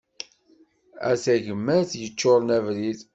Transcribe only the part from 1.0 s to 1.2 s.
A